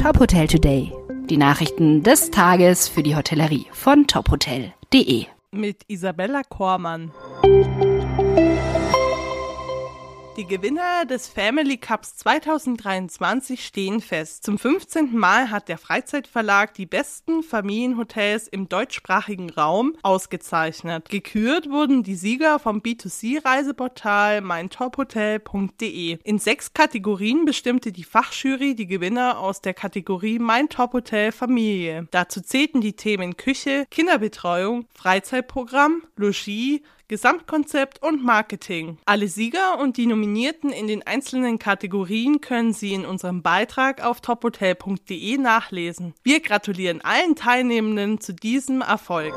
Top 0.00 0.20
Hotel 0.20 0.46
Today. 0.46 0.92
Die 1.28 1.36
Nachrichten 1.36 2.04
des 2.04 2.30
Tages 2.30 2.88
für 2.88 3.02
die 3.02 3.16
Hotellerie 3.16 3.66
von 3.72 4.06
tophotel.de. 4.06 5.26
Mit 5.50 5.82
Isabella 5.88 6.42
Kormann. 6.48 7.10
Die 10.38 10.46
Gewinner 10.46 11.04
des 11.04 11.26
Family 11.26 11.78
Cups 11.78 12.14
2023 12.18 13.66
stehen 13.66 14.00
fest. 14.00 14.44
Zum 14.44 14.56
15. 14.56 15.18
Mal 15.18 15.50
hat 15.50 15.68
der 15.68 15.78
Freizeitverlag 15.78 16.74
die 16.74 16.86
besten 16.86 17.42
Familienhotels 17.42 18.46
im 18.46 18.68
deutschsprachigen 18.68 19.50
Raum 19.50 19.96
ausgezeichnet. 20.02 21.08
Gekürt 21.08 21.68
wurden 21.68 22.04
die 22.04 22.14
Sieger 22.14 22.60
vom 22.60 22.78
B2C-Reiseportal 22.78 24.40
meintophotel.de. 24.40 26.18
In 26.22 26.38
sechs 26.38 26.72
Kategorien 26.72 27.44
bestimmte 27.44 27.90
die 27.90 28.04
Fachjury 28.04 28.76
die 28.76 28.86
Gewinner 28.86 29.40
aus 29.40 29.60
der 29.60 29.74
Kategorie 29.74 30.38
Mein 30.38 30.68
Tophotel 30.68 31.32
Familie. 31.32 32.06
Dazu 32.12 32.40
zählten 32.40 32.80
die 32.80 32.92
Themen 32.92 33.36
Küche, 33.36 33.86
Kinderbetreuung, 33.90 34.86
Freizeitprogramm, 34.94 36.04
Logis, 36.14 36.80
Gesamtkonzept 37.08 38.02
und 38.02 38.22
Marketing. 38.22 38.98
Alle 39.06 39.28
Sieger 39.28 39.78
und 39.80 39.96
die 39.96 40.06
Nominierten 40.06 40.70
in 40.70 40.86
den 40.86 41.06
einzelnen 41.06 41.58
Kategorien 41.58 42.42
können 42.42 42.74
Sie 42.74 42.92
in 42.92 43.06
unserem 43.06 43.42
Beitrag 43.42 44.04
auf 44.04 44.20
tophotel.de 44.20 45.38
nachlesen. 45.38 46.14
Wir 46.22 46.40
gratulieren 46.40 47.00
allen 47.00 47.34
Teilnehmenden 47.34 48.20
zu 48.20 48.34
diesem 48.34 48.82
Erfolg. 48.82 49.34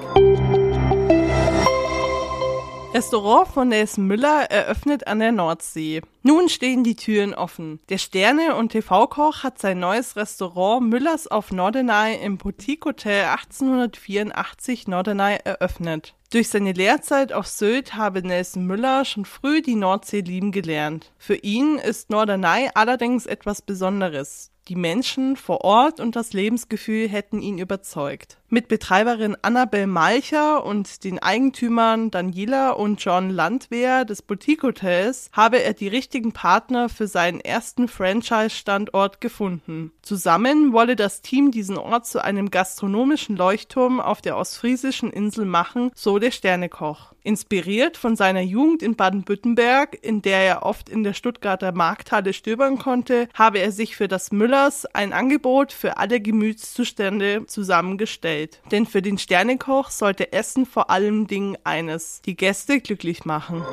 Restaurant 2.94 3.48
von 3.48 3.70
Nelson 3.70 4.05
Müller 4.05 4.52
eröffnet 4.52 5.08
an 5.08 5.20
der 5.20 5.31
Nordsee. 5.31 6.02
Nun 6.23 6.50
stehen 6.50 6.84
die 6.84 6.98
Türen 6.98 7.34
offen. 7.34 7.80
Der 7.88 7.98
Sterne- 7.98 8.55
und 8.58 8.73
TV-Koch 8.73 9.44
hat 9.44 9.59
sein 9.59 9.80
neues 9.80 10.17
Restaurant 10.17 10.90
Müllers 10.90 11.27
auf 11.27 11.54
Norderney 11.54 12.17
im 12.22 12.38
Boutique 12.38 12.84
Hotel 12.84 13.27
1884 13.27 14.89
Norderney 14.89 15.38
eröffnet. 15.42 16.16
Durch 16.31 16.50
seine 16.50 16.73
Lehrzeit 16.73 17.31
auf 17.31 17.47
Sylt 17.47 17.95
habe 17.95 18.23
Nelson 18.23 18.66
Müller 18.66 19.06
schon 19.06 19.23
früh 19.23 19.62
die 19.62 19.75
Nordsee 19.75 20.19
lieben 20.19 20.52
gelernt. 20.52 21.14
Für 21.17 21.36
ihn 21.36 21.78
ist 21.78 22.09
Norderney 22.09 22.72
allerdings 22.73 23.25
etwas 23.25 23.62
Besonderes. 23.62 24.52
Die 24.67 24.75
Menschen 24.75 25.38
vor 25.38 25.62
Ort 25.64 26.02
und 26.02 26.17
das 26.17 26.34
Lebensgefühl 26.34 27.08
hätten 27.08 27.42
ihn 27.42 27.58
überzeugt. 27.58 28.41
Mit 28.53 28.67
Betreiberin 28.67 29.38
Annabel 29.44 29.88
Malcher 29.88 30.66
und 30.66 31.05
den 31.05 31.19
Eigentümern 31.19 32.11
Daniela 32.11 32.71
und 32.71 33.02
John 33.02 33.30
Landwehr 33.30 34.03
des 34.03 34.21
Boutique 34.21 34.63
Hotels 34.63 35.30
habe 35.31 35.63
er 35.63 35.73
die 35.73 35.88
richtigen 35.88 36.33
Partner 36.33 36.89
für 36.89 37.07
seinen 37.07 37.39
ersten 37.39 37.88
Franchise-Standort 37.88 39.22
gefunden. 39.22 39.94
Zusammen 40.02 40.73
wolle 40.73 40.97
das 40.97 41.22
Team 41.22 41.52
diesen 41.52 41.77
Ort 41.77 42.05
zu 42.05 42.22
einem 42.22 42.52
gastronomischen 42.52 43.38
Leuchtturm 43.38 44.02
auf 44.02 44.22
der 44.22 44.35
ostfriesischen 44.35 45.11
Insel 45.11 45.45
machen, 45.45 45.91
so 45.95 46.19
der 46.19 46.31
Sternekoch. 46.31 47.13
Inspiriert 47.23 47.95
von 47.95 48.17
seiner 48.17 48.41
Jugend 48.41 48.83
in 48.83 48.95
Baden-Württemberg, 48.95 49.97
in 50.02 50.23
der 50.23 50.39
er 50.39 50.63
oft 50.63 50.89
in 50.89 51.03
der 51.03 51.13
Stuttgarter 51.13 51.72
Markthalle 51.72 52.33
stöbern 52.33 52.79
konnte, 52.79 53.29
habe 53.33 53.59
er 53.59 53.72
sich 53.72 53.95
für 53.95 54.09
das 54.09 54.33
Müllers 54.33 54.85
ein 54.88 55.13
Angebot 55.13 55.72
für 55.72 55.97
alle 55.97 56.19
Gemütszustände 56.19 57.45
zusammengestellt. 57.45 58.41
Denn 58.72 58.86
für 58.86 59.02
den 59.02 59.17
Sternekoch 59.17 59.89
sollte 59.89 60.34
Essen 60.34 60.66
vor 60.66 60.89
allem 60.89 61.28
Dingen 61.28 61.58
eines, 61.64 62.22
die 62.22 62.36
Gäste 62.36 62.80
glücklich 62.80 63.25
machen. 63.25 63.64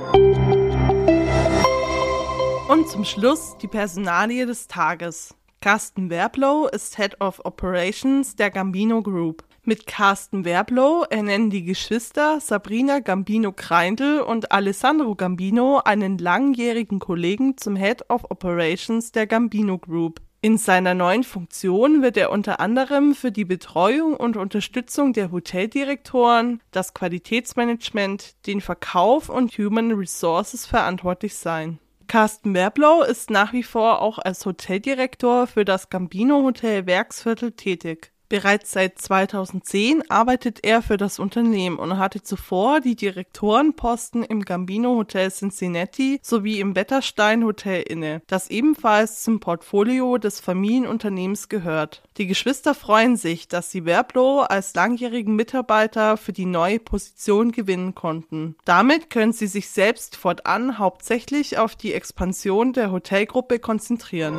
Und 2.69 2.89
zum 2.89 3.05
Schluss 3.05 3.57
die 3.63 3.69
Personalie 3.69 4.45
des 4.45 4.69
Tages. 4.69 5.35
Carsten 5.61 6.11
Werblow 6.11 6.69
ist 6.69 6.97
Head 6.97 7.21
of 7.21 7.41
Operations 7.45 8.37
der 8.37 8.51
Gambino 8.51 9.03
Group. 9.03 9.43
Mit 9.65 9.87
Carsten 9.87 10.45
Werblow 10.45 11.05
ernennen 11.11 11.51
die 11.51 11.65
Geschwister 11.65 12.41
Sabrina 12.41 13.01
Gambino 13.01 13.53
Kreindl 13.53 14.21
und 14.21 14.53
Alessandro 14.53 15.15
Gambino 15.15 15.83
einen 15.85 16.17
langjährigen 16.17 17.01
Kollegen 17.01 17.57
zum 17.57 17.77
Head 17.77 18.09
of 18.09 18.31
Operations 18.31 19.13
der 19.13 19.27
Gambino 19.27 19.77
Group. 19.77 20.21
In 20.41 20.57
seiner 20.57 20.95
neuen 20.95 21.25
Funktion 21.25 22.01
wird 22.01 22.17
er 22.17 22.31
unter 22.31 22.61
anderem 22.61 23.17
für 23.17 23.33
die 23.33 23.45
Betreuung 23.45 24.15
und 24.15 24.37
Unterstützung 24.37 25.13
der 25.13 25.33
Hoteldirektoren, 25.33 26.61
das 26.71 26.95
Qualitätsmanagement, 26.95 28.47
den 28.47 28.61
Verkauf 28.61 29.31
und 29.31 29.59
Human 29.59 29.91
Resources 29.91 30.65
verantwortlich 30.65 31.35
sein. 31.35 31.81
Carsten 32.07 32.55
Werblow 32.55 33.03
ist 33.03 33.31
nach 33.31 33.53
wie 33.53 33.65
vor 33.65 34.01
auch 34.01 34.21
als 34.21 34.47
Hoteldirektor 34.47 35.49
für 35.49 35.65
das 35.65 35.91
Gambino 35.91 36.45
Hotel 36.45 36.87
Werksviertel 36.87 37.51
tätig. 37.51 38.13
Bereits 38.29 38.73
seit 38.73 38.99
2010 38.99 40.11
arbeitet 40.11 40.63
er 40.63 40.83
für 40.83 40.99
das 40.99 41.19
Unternehmen 41.19 41.79
und 41.79 41.97
hatte 41.97 42.23
zuvor 42.23 42.81
die 42.81 42.95
Direktorenposten 42.95 44.23
im 44.23 44.45
Gambino 44.45 44.97
Hotel 44.97 45.31
Cincinnati 45.31 46.21
sowie 46.23 46.61
im 46.61 46.77
Wetterstein 46.77 47.43
Hotel 47.45 47.83
inne, 47.83 48.21
das 48.27 48.51
ebenfalls 48.51 49.23
zum 49.23 49.41
Portfolio 49.41 50.19
des 50.19 50.41
Familienunternehmens 50.41 51.49
gehört. 51.49 52.03
Die 52.19 52.27
Geschwister 52.27 52.75
freuen 52.75 53.17
sich, 53.17 53.49
dass 53.49 53.71
sie 53.71 53.87
Werblo 53.87 54.41
als 54.41 54.75
langjährigen 54.75 55.35
Mitarbeiter 55.35 56.19
für 56.19 56.33
die 56.33 56.47
neue 56.47 56.81
Position 56.81 57.51
gewinnen 57.53 57.95
konnten. 57.95 58.57
Damit 58.67 59.09
können 59.09 59.33
sie 59.33 59.47
sich 59.47 59.71
selbst 59.71 60.17
fortan 60.17 60.79
hauptsächlich 60.79 61.57
auf 61.57 61.77
die 61.77 61.95
Expansion 61.95 62.75
der 62.75 62.93
Hotelgruppe 62.93 63.59
konzentrieren. 63.59 64.39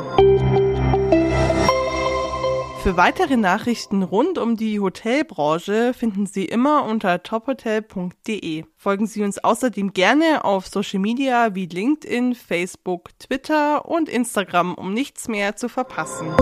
Für 2.90 2.98
weitere 2.98 3.38
Nachrichten 3.38 4.02
rund 4.02 4.40
um 4.40 4.56
die 4.56 4.80
Hotelbranche 4.80 5.94
finden 5.94 6.26
Sie 6.26 6.46
immer 6.46 6.86
unter 6.86 7.22
tophotel.de. 7.22 8.64
Folgen 8.78 9.06
Sie 9.06 9.22
uns 9.22 9.38
außerdem 9.38 9.94
gerne 9.94 10.44
auf 10.44 10.66
Social 10.66 10.98
Media 10.98 11.54
wie 11.54 11.68
LinkedIn, 11.68 12.34
Facebook, 12.34 13.12
Twitter 13.20 13.88
und 13.88 14.10
Instagram, 14.10 14.74
um 14.74 14.92
nichts 14.92 15.28
mehr 15.28 15.56
zu 15.56 15.70
verpassen. 15.70 16.34